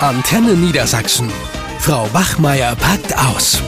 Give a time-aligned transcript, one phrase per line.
[0.00, 1.30] Antenne Niedersachsen.
[1.78, 3.62] Frau Wachmeier packt aus.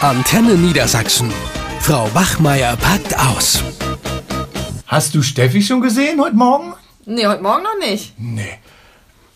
[0.00, 1.30] Antenne Niedersachsen.
[1.80, 3.62] Frau Wachmeier packt aus.
[4.86, 6.74] Hast du Steffi schon gesehen heute Morgen?
[7.06, 8.14] Nee, heute Morgen noch nicht.
[8.18, 8.58] Nee.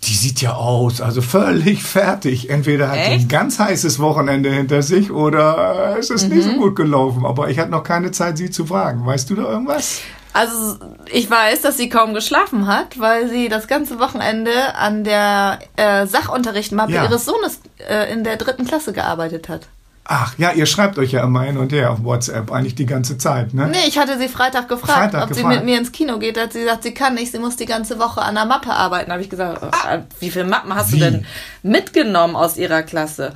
[0.04, 2.48] Die sieht ja aus, also völlig fertig.
[2.50, 6.58] Entweder hat die ein ganz heißes Wochenende hinter sich oder es ist nicht so Mhm.
[6.58, 7.26] gut gelaufen.
[7.26, 9.04] Aber ich hatte noch keine Zeit, sie zu fragen.
[9.04, 10.00] Weißt du da irgendwas?
[10.36, 10.76] Also
[11.12, 16.06] ich weiß, dass sie kaum geschlafen hat, weil sie das ganze Wochenende an der äh,
[16.06, 17.04] Sachunterrichtmappe Ja.
[17.04, 19.62] ihres Sohnes äh, in der dritten Klasse gearbeitet hat.
[20.08, 23.18] Ach ja, ihr schreibt euch ja immer hin und her auf WhatsApp, eigentlich die ganze
[23.18, 23.66] Zeit, ne?
[23.66, 25.56] Nee, ich hatte sie Freitag gefragt, Freitag ob sie gefragt.
[25.56, 26.36] mit mir ins Kino geht.
[26.36, 28.70] Da hat sie gesagt, sie kann nicht, sie muss die ganze Woche an der Mappe
[28.70, 29.06] arbeiten.
[29.08, 31.00] Da habe ich gesagt, äh, wie viele Mappen hast Wie?
[31.00, 31.26] du denn
[31.64, 33.32] mitgenommen aus ihrer Klasse?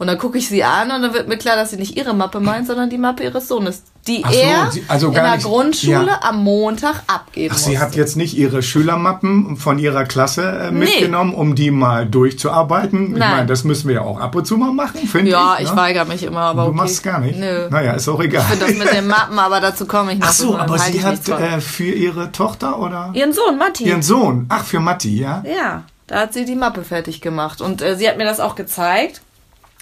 [0.00, 2.14] Und dann gucke ich sie an und dann wird mir klar, dass sie nicht ihre
[2.14, 5.44] Mappe meint, sondern die Mappe ihres Sohnes, die so, er sie- also in der nicht-
[5.44, 6.20] Grundschule ja.
[6.22, 7.84] am Montag abgeben Ach, sie musste.
[7.84, 10.78] hat jetzt nicht ihre Schülermappen von ihrer Klasse äh, Nee.
[10.86, 13.12] mitgenommen, um die mal durchzuarbeiten.
[13.12, 13.30] Ich Nein.
[13.30, 15.64] meine, das müssen wir ja auch ab und zu mal machen, finde Ja, ich.
[15.64, 15.76] ich ne?
[15.76, 16.76] weigere mich immer, aber Du okay.
[16.78, 17.38] machst es gar nicht?
[17.38, 17.68] Nö.
[17.68, 18.40] Naja, ist auch egal.
[18.42, 20.28] Ich finde das mit den Mappen, aber dazu komme ich noch.
[20.28, 23.84] Ach so, aber sie hat äh, für ihre Tochter oder Ihren Sohn, Matti.
[23.84, 25.44] ihren Sohn, ach für Matti, ja?
[25.46, 27.60] Ja, da hat sie die Mappe fertig gemacht.
[27.60, 29.20] Und äh, sie hat mir das auch gezeigt.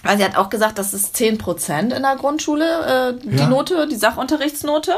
[0.03, 3.47] Weil sie hat auch gesagt, das ist 10% in der Grundschule, äh, die Ja.
[3.47, 4.93] Note, die Sachunterrichtsnote.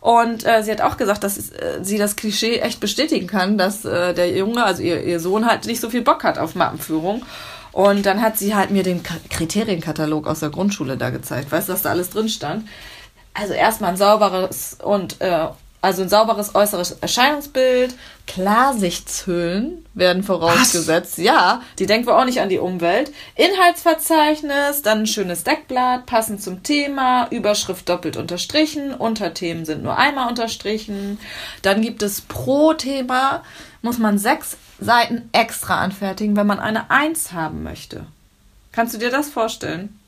[0.00, 3.86] Und äh, sie hat auch gesagt, dass äh, sie das Klischee echt bestätigen kann, dass
[3.86, 7.24] äh, der Junge, also ihr, ihr Sohn, halt nicht so viel Bock hat auf Mappenführung.
[7.72, 11.50] Und dann hat sie halt mir den K Kriterienkatalog aus der Grundschule da gezeigt.
[11.50, 12.68] Weißt du, was da alles drin stand?
[13.32, 15.46] Also erstmal ein sauberes und äh,
[15.84, 17.94] also ein sauberes äußeres Erscheinungsbild,
[18.26, 21.18] Klarsichtshüllen werden vorausgesetzt.
[21.18, 23.12] Ja, die denken wir auch nicht an die Umwelt.
[23.34, 30.30] Inhaltsverzeichnis, dann ein schönes Deckblatt, passend zum Thema, Überschrift doppelt unterstrichen, Unterthemen sind nur einmal
[30.30, 31.20] unterstrichen.
[31.60, 33.42] Dann gibt es pro Thema,
[33.82, 38.06] muss man sechs Seiten extra anfertigen, wenn man eine Eins haben möchte.
[38.72, 40.00] Kannst du dir das vorstellen?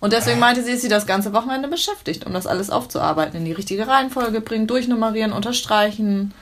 [0.00, 3.44] Und deswegen meinte sie, ist sie das ganze Wochenende beschäftigt, um das alles aufzuarbeiten, in
[3.44, 6.32] die richtige Reihenfolge bringen, durchnummerieren, unterstreichen,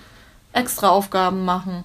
[0.52, 1.82] extra Aufgaben machen.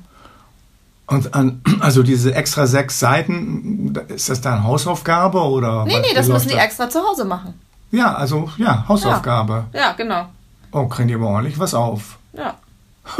[1.07, 5.83] Und an, also diese extra sechs Seiten, ist das dann Hausaufgabe oder?
[5.85, 7.59] Nee, was- nee, das müssen die extra zu Hause machen.
[7.91, 9.65] Ja, also ja, Hausaufgabe.
[9.73, 10.27] Ja, genau.
[10.71, 12.17] Oh, kriegen die aber ordentlich was auf.
[12.33, 12.55] Ja.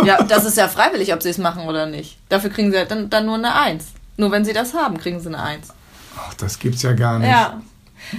[0.03, 2.17] Ja, das ist ja freiwillig, ob sie es machen oder nicht.
[2.29, 3.87] Dafür kriegen sie halt dann, dann nur eine Eins.
[4.17, 5.69] Nur wenn sie das haben, kriegen sie eine Eins.
[6.17, 7.29] Ach, das gibt's ja gar nicht.
[7.29, 7.59] Ja.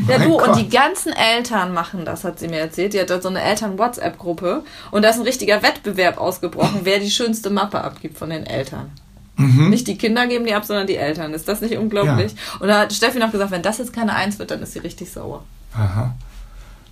[0.09, 0.49] Ja, Mein du, Gott.
[0.49, 2.95] und die ganzen Eltern machen das, hat sie mir erzählt.
[2.95, 7.11] Die hat da so eine Eltern-WhatsApp-Gruppe und da ist ein richtiger Wettbewerb ausgebrochen, wer die
[7.11, 8.91] schönste Mappe abgibt von den Eltern.
[9.37, 9.71] Mhm.
[9.71, 11.35] Nicht die Kinder geben die ab, sondern die Eltern.
[11.35, 12.35] Ist das nicht unglaublich?
[12.61, 14.79] Und da hat Steffi noch gesagt, wenn das jetzt keine Eins wird, dann ist sie
[14.79, 15.43] richtig sauer.
[15.77, 16.15] Aha.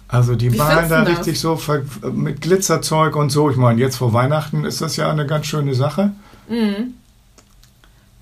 [0.08, 1.18] Also die Wie findest da das?
[1.20, 1.58] richtig so
[2.12, 3.48] mit Glitzerzeug und so.
[3.48, 6.10] Ich meine, jetzt vor Weihnachten ist das ja eine ganz schöne Sache.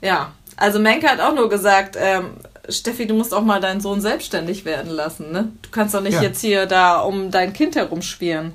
[0.01, 2.27] Ja, also Menke hat auch nur gesagt, ähm,
[2.69, 5.48] Steffi, du musst auch mal deinen Sohn selbstständig werden lassen, ne?
[5.62, 6.22] Du kannst doch nicht Ja.
[6.22, 8.53] jetzt hier da um dein Kind herumschwirren.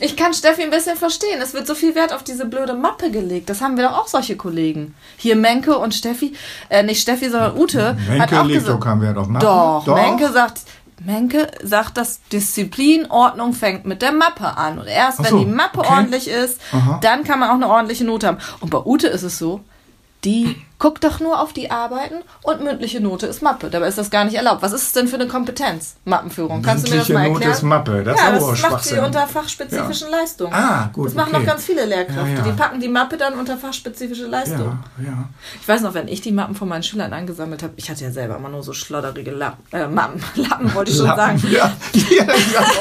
[0.00, 1.40] Ich kann Steffi ein bisschen verstehen.
[1.40, 3.48] Es wird so viel Wert auf diese blöde Mappe gelegt.
[3.48, 4.94] Das haben wir doch auch solche Kollegen.
[5.16, 6.32] Hier Menke und Steffi,
[6.68, 7.90] äh, nicht Steffi, sondern Ute.
[7.90, 9.46] hat Menke auch legt gesagt, doch keinen Wert auf Mappen.
[9.46, 10.62] Doch, Menke sagt,
[11.04, 14.78] Menke sagt, dass Disziplin, Ordnung fängt mit der Mappe an.
[14.80, 15.88] Und erst Ach wenn so, die Mappe okay.
[15.90, 16.98] ordentlich ist, Aha.
[17.00, 18.38] dann kann man auch eine ordentliche Note haben.
[18.60, 19.60] Und bei Ute ist es so,
[20.24, 23.70] die guckt doch nur auf die Arbeiten und mündliche Note ist Mappe.
[23.70, 24.62] Dabei ist das gar nicht erlaubt.
[24.62, 25.96] Was ist es denn für eine Kompetenz?
[26.04, 26.62] Mappenführung.
[26.62, 27.52] Kannst du mir das Mündliche mal Note erklären?
[27.52, 28.02] ist Mappe.
[28.04, 30.52] Das ja, ist das aber macht sie unter fachspezifischen Leistungen.
[30.52, 31.38] Ah, gut, Das machen okay.
[31.38, 32.20] noch ganz viele Lehrkräfte.
[32.30, 32.42] Ja, ja.
[32.42, 34.78] Die packen die Mappe dann unter fachspezifische Leistungen.
[34.98, 35.28] Ja, ja.
[35.60, 38.10] Ich weiß noch, wenn ich die Mappen von meinen Schülern angesammelt habe, ich hatte ja
[38.10, 41.52] selber immer nur so schlodderige Lappen, äh, Mappen, Lappen wollte ich schon Lappen, sagen.
[41.52, 41.72] Ja,
[42.16, 42.24] ja,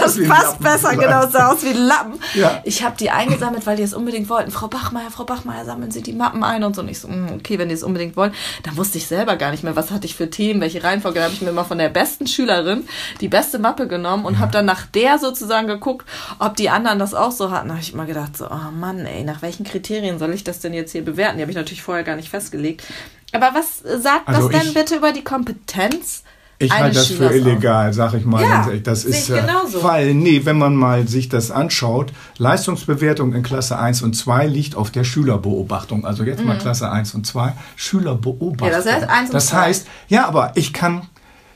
[0.02, 2.20] das Das passt besser, genau, es sah aus wie Lappen.
[2.34, 2.62] Ja.
[2.64, 4.52] Ich habe die eingesammelt, weil die es unbedingt wollten.
[4.52, 6.82] Frau Bachmeier, Frau Bachmeier, sammeln Sie die Mappen ein und so.
[6.82, 8.34] Und ich so, mm, okay, wenn die es unbedingt wollen.
[8.64, 11.20] Dann wusste ich selber gar nicht mehr, was hatte ich für Themen, welche Reihenfolge.
[11.20, 12.88] Da habe ich mir immer von der besten Schülerin
[13.22, 16.08] die beste Mappe genommen und habe dann nach der sozusagen geguckt,
[16.40, 17.68] ob die anderen das auch so hatten.
[17.68, 20.60] Da habe ich immer gedacht, so, oh Mann, ey, nach welchen Kriterien soll ich das
[20.60, 21.38] denn jetzt hier bewerten?
[21.38, 22.84] Die habe ich natürlich vorher gar nicht festgelegt.
[23.32, 26.24] Aber was sagt Also das denn bitte über die Kompetenz
[26.66, 28.42] Ich halte das für illegal, sag ich mal.
[28.42, 29.84] Ja, das ist äh, genauso.
[29.84, 34.76] weil nee, wenn man mal sich das anschaut, Leistungsbewertung in Klasse 1 und 2 liegt
[34.76, 36.06] auf der Schülerbeobachtung.
[36.06, 38.68] Also jetzt mal Klasse 1 und 2, Schülerbeobachtung.
[38.68, 38.72] Mhm.
[38.74, 39.58] Ja, das heißt eins und Das zwei.
[39.58, 41.08] heißt, ja, aber ich kann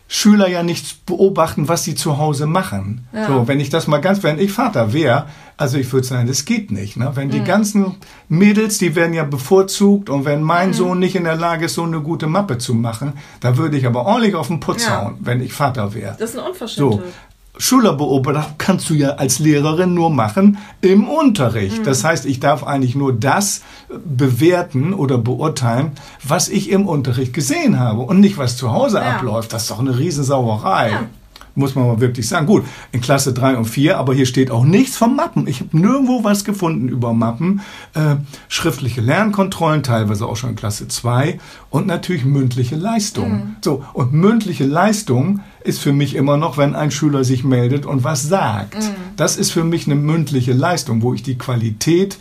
[0.10, 3.08] Schüler ja nicht beobachten, was sie zu Hause machen.
[3.28, 5.26] So, wenn ich das mal ganz, wenn ich Vater wäre,
[5.58, 6.96] also ich würde sagen, das geht nicht.
[6.98, 7.12] Ne?
[7.16, 7.32] Wenn Mhm.
[7.32, 7.96] die ganzen
[8.30, 10.46] Mädels, die werden ja bevorzugt und wenn Mhm.
[10.46, 13.76] mein Sohn nicht in der Lage ist, so eine gute Mappe zu machen, dann würde
[13.78, 15.02] ich aber ordentlich auf den Putz Ja.
[15.04, 16.16] hauen, wenn ich Vater wäre.
[16.18, 17.00] Das ist eine Unverschämtheit.
[17.00, 17.04] So.
[17.58, 21.80] Schülerbeobachtung kannst du ja als Lehrerin nur machen im Unterricht.
[21.80, 21.84] Mhm.
[21.84, 23.62] Das heißt, ich darf eigentlich nur das
[24.06, 25.92] bewerten oder beurteilen,
[26.24, 29.16] was ich im Unterricht gesehen habe und nicht, was zu Hause ja.
[29.16, 29.54] abläuft.
[29.54, 30.92] Das ist doch eine Riesensauerei.
[30.92, 31.04] Ja
[31.58, 32.46] muss man mal wirklich sagen.
[32.46, 35.48] Gut, in Klasse 3 und 4, aber hier steht auch nichts vom Mappen.
[35.48, 37.62] Ich habe nirgendwo was gefunden über Mappen.
[37.94, 38.18] Äh,
[38.48, 41.40] schriftliche Lernkontrollen, teilweise auch schon in Klasse 2
[41.70, 43.32] und natürlich mündliche Leistung.
[43.32, 43.56] Mhm.
[43.62, 48.04] So, und mündliche Leistung ist für mich immer noch, wenn ein Schüler sich meldet und
[48.04, 48.80] was sagt.
[48.80, 48.96] Mhm.
[49.18, 52.18] Das ist für mich eine mündliche Leistung, wo ich die Qualität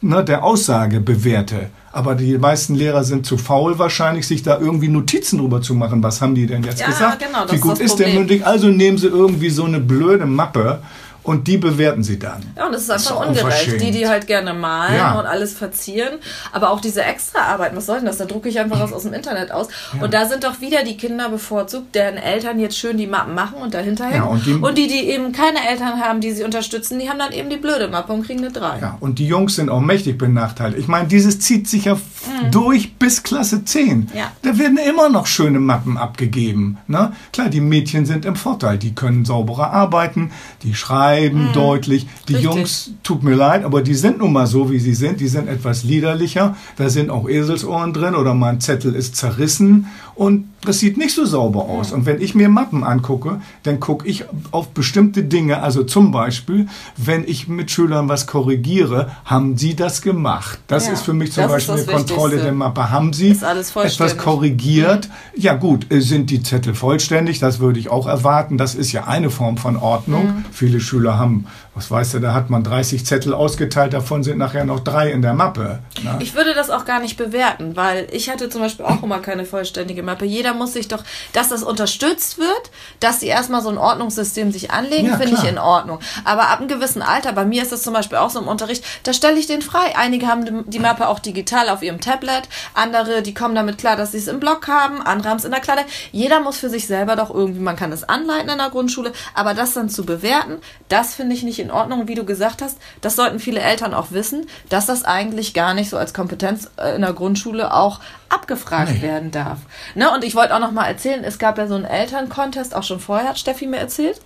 [0.00, 1.70] ne, der Aussage bewerte.
[1.92, 6.02] Aber die meisten Lehrer sind zu faul wahrscheinlich, sich da irgendwie Notizen drüber zu machen.
[6.02, 7.24] Was haben die denn jetzt ja, gesagt?
[7.24, 8.44] Genau, Wie gut ist, ist der mündlich?
[8.44, 10.80] Also nehmen sie irgendwie so eine blöde Mappe
[11.26, 12.40] und die bewerten sie dann.
[12.56, 13.80] Ja, und das ist einfach ist ungerecht.
[13.80, 15.18] Die, die halt gerne malen ja.
[15.18, 16.20] und alles verzieren,
[16.52, 18.18] aber auch diese Extraarbeit, was soll denn das?
[18.18, 19.66] Da drucke ich einfach was aus dem Internet aus.
[19.92, 20.04] Ja.
[20.04, 23.56] Und da sind doch wieder die Kinder bevorzugt, deren Eltern jetzt schön die Mappen machen
[23.60, 24.16] und dahinter hängen.
[24.16, 27.18] Ja, und, die, und, die, die eben keine Eltern haben, die sie unterstützen, die haben
[27.18, 28.78] dann eben die blöde Mappe und kriegen eine 3.
[28.80, 30.78] Ja, und die Jungs sind auch mächtig benachteiligt.
[30.78, 32.52] Ich meine, dieses zieht sich ja mhm.
[32.52, 34.12] durch bis Klasse 10.
[34.14, 34.30] Ja.
[34.42, 36.78] Da werden immer noch schöne Mappen abgegeben.
[36.86, 37.12] Ne?
[37.32, 38.78] Klar, die Mädchen sind im Vorteil.
[38.78, 40.30] Die können sauberer arbeiten,
[40.62, 41.52] die schreiben schreiben mhm.
[41.52, 42.06] deutlich.
[42.28, 42.52] Die Richtig.
[42.52, 45.20] Jungs, tut mir leid, aber die sind nun mal so, wie sie sind.
[45.20, 46.56] Die sind etwas liederlicher.
[46.76, 49.86] Da sind auch Eselsohren drin oder mein Zettel ist zerrissen
[50.16, 51.92] und das sieht nicht so sauber aus.
[51.92, 55.62] Und wenn ich mir Mappen angucke, dann gucke ich auf bestimmte Dinge.
[55.62, 60.58] Also zum Beispiel, wenn ich mit Schülern was korrigiere, haben sie das gemacht?
[60.68, 62.90] Das ja, ist für mich zum Beispiel eine Kontrolle der Mappe.
[62.90, 65.08] Haben sie etwas korrigiert?
[65.08, 65.40] Mhm.
[65.40, 67.38] Ja gut, äh, sind die Zettel vollständig?
[67.38, 68.56] Das würde ich auch erwarten.
[68.56, 70.26] Das ist ja eine Form von Ordnung.
[70.26, 70.44] Mhm.
[70.50, 71.46] Viele Schüler haben
[71.76, 75.20] was weißt du, da hat man 30 Zettel ausgeteilt, davon sind nachher noch drei in
[75.20, 75.80] der Mappe.
[76.02, 76.16] Ne?
[76.20, 79.44] Ich würde das auch gar nicht bewerten, weil ich hatte zum Beispiel auch immer keine
[79.44, 80.24] vollständige Mappe.
[80.24, 82.70] Jeder muss sich doch, dass das unterstützt wird,
[83.00, 86.00] dass sie erstmal so ein Ordnungssystem sich anlegen, ja, finde ich in Ordnung.
[86.24, 88.84] Aber ab einem gewissen Alter, bei mir ist das zum Beispiel auch so im Unterricht,
[89.02, 89.96] da stelle ich den frei.
[89.96, 94.12] Einige haben die Mappe auch digital auf ihrem Tablet, andere, die kommen damit klar, dass
[94.12, 95.82] sie es im Blog haben, andere haben es in der Kleider.
[96.12, 99.54] Jeder muss für sich selber doch irgendwie, man kann es anleiten in der Grundschule, aber
[99.54, 100.58] das dann zu bewerten,
[100.88, 102.78] das finde ich nicht in Ordnung, wie du gesagt hast.
[103.00, 106.94] Das sollten viele Eltern auch wissen, dass das eigentlich gar nicht so als Kompetenz äh,
[106.94, 109.02] in der Grundschule auch abgefragt nee.
[109.02, 109.58] werden darf.
[109.94, 110.10] Ne?
[110.12, 113.00] Und ich wollte auch noch mal erzählen, es gab ja so einen Elterncontest, auch schon
[113.00, 114.20] vorher hat Steffi mir erzählt.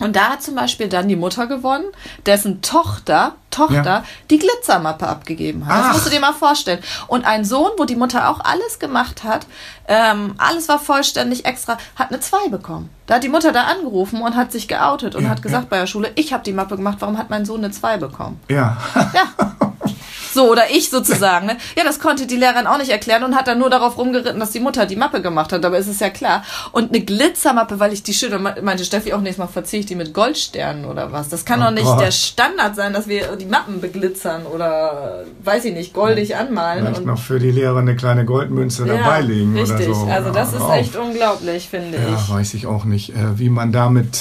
[0.00, 1.86] Und da hat zum Beispiel dann die Mutter gewonnen,
[2.24, 4.04] dessen Tochter, Tochter ja.
[4.30, 5.74] die Glitzermappe abgegeben hat.
[5.74, 5.86] Ach.
[5.86, 6.80] Das musst du dir mal vorstellen.
[7.08, 9.46] Und ein Sohn, wo die Mutter auch alles gemacht hat,
[9.88, 12.90] ähm, alles war vollständig extra, hat eine 2 bekommen.
[13.06, 15.68] Da hat die Mutter da angerufen und hat sich geoutet und ja, hat gesagt ja.
[15.70, 18.40] bei der Schule, ich habe die Mappe gemacht, warum hat mein Sohn eine 2 bekommen?
[18.48, 18.76] Ja.
[19.14, 19.56] Ja.
[20.38, 21.46] So, oder ich sozusagen.
[21.46, 21.56] Ne?
[21.76, 24.52] Ja, das konnte die Lehrerin auch nicht erklären und hat dann nur darauf rumgeritten, dass
[24.52, 25.64] die Mutter die Mappe gemacht hat.
[25.64, 26.44] Ist es ja klar.
[26.70, 29.96] Und eine Glitzermappe, weil ich die schön, meinte Steffi auch nächstes Mal, verziehe ich die
[29.96, 31.28] mit Goldsternen oder was.
[31.28, 32.00] Das kann oh doch nicht Gott.
[32.00, 36.86] der Standard sein, dass wir die Mappen beglitzern oder, weiß ich nicht, goldig anmalen.
[36.86, 39.88] Vielleicht noch für die Lehrer eine kleine Goldmünze ja, dabei legen richtig.
[39.88, 40.06] oder so.
[40.06, 42.28] Also das ist echt unglaublich, finde ja, ich.
[42.28, 44.20] Ja, weiß ich auch nicht, äh, wie man damit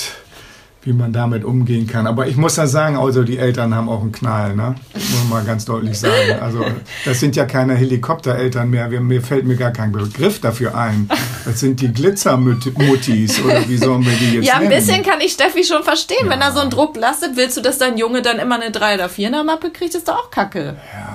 [0.88, 2.08] wie man damit umgehen kann.
[2.08, 4.76] Aber ich muss ja sagen, also die Eltern haben auch einen Knall, ne?
[4.94, 6.40] Muss man mal ganz deutlich sagen.
[6.42, 6.64] Also
[7.04, 8.88] das sind ja keine Helikoptereltern mehr.
[8.88, 11.10] Mir fällt mir gar kein Begriff dafür ein.
[11.44, 14.76] Das sind die Glitzermuttis oder wie sollen wir die jetzt Ja, ein nennen?
[14.76, 16.26] bisschen kann ich Steffi schon verstehen.
[16.26, 16.30] Ja.
[16.32, 18.96] Wenn er so einen Druck lastet, willst du, dass dein Junge dann immer eine 3
[18.96, 20.78] oder 4 in der Mappe kriegt, ist doch auch kacke.
[20.94, 21.07] Ja.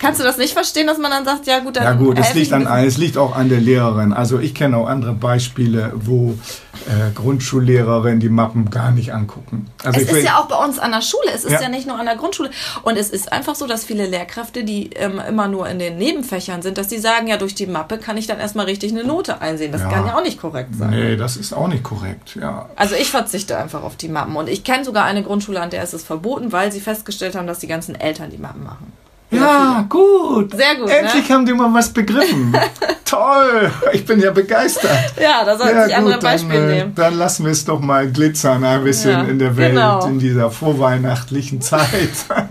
[0.00, 2.32] Kannst du das nicht verstehen, dass man dann sagt, ja gut, dann Ja gut, es
[2.32, 4.14] liegt an es liegt auch an der Lehrerin.
[4.14, 6.38] Also ich kenne auch andere Beispiele, wo
[6.86, 9.66] äh, Grundschullehrerinnen die Mappen gar nicht angucken.
[9.84, 11.60] Also es ist ja auch bei uns an der Schule, es ist ja.
[11.60, 11.68] ja.
[11.68, 12.50] nicht nur an der Grundschule.
[12.82, 16.62] Und es ist einfach so, dass viele Lehrkräfte, die ähm, immer nur in den Nebenfächern
[16.62, 19.42] sind, dass die sagen, ja, durch die Mappe kann ich dann erstmal richtig eine Note
[19.42, 19.70] einsehen.
[19.70, 19.90] Das ja.
[19.90, 20.90] kann ja auch nicht korrekt sein.
[20.90, 22.70] Nee, das ist auch nicht korrekt, ja.
[22.74, 24.34] Also ich verzichte einfach auf die Mappen.
[24.36, 27.46] Und ich kenne sogar eine Grundschule, an der ist es verboten, weil sie festgestellt haben,
[27.46, 28.92] dass die ganzen Eltern die Mappen machen.
[29.30, 30.54] Ja, gut.
[30.54, 30.90] Sehr gut.
[30.90, 31.34] Endlich ne?
[31.34, 32.54] haben die mal was begriffen.
[33.04, 33.70] Toll.
[33.92, 35.14] Ich bin ja begeistert.
[35.20, 36.94] Ja, da sollten ja, sich andere Beispiele äh, nehmen.
[36.94, 40.04] Dann lassen wir es doch mal glitzern ein bisschen ja, in der Welt genau.
[40.06, 41.88] in dieser vorweihnachtlichen Zeit.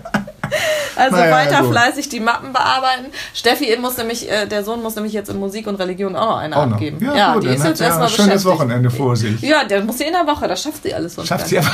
[0.96, 1.70] Also naja, weiter also.
[1.70, 3.06] fleißig die Mappen bearbeiten.
[3.32, 6.38] Steffi muss nämlich, äh, der Sohn muss nämlich jetzt in Musik und Religion auch noch
[6.38, 6.98] eine auch abgeben.
[6.98, 7.14] Noch.
[7.14, 9.40] Ja, ja gut, die ist jetzt erstmal ein schönes Wochenende vor sich.
[9.40, 11.16] Ja, der muss sie in der Woche, das schafft sie alles.
[11.26, 11.70] Schafft sie aber.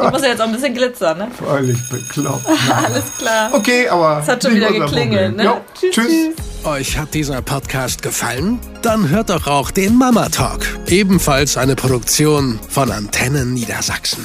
[0.00, 1.28] Oh ich muss ja jetzt auch ein bisschen glitzern, ne?
[1.38, 2.46] Völlig bekloppt.
[2.84, 3.50] Alles klar.
[3.52, 4.20] Okay, aber.
[4.22, 5.44] Es hat schon wieder geklingelt, ne?
[5.44, 6.06] Jo, tschüss, tschüss.
[6.06, 6.66] tschüss.
[6.66, 8.58] Euch hat dieser Podcast gefallen?
[8.82, 10.66] Dann hört doch auch den Mama Talk.
[10.88, 14.24] Ebenfalls eine Produktion von Antennen Niedersachsen.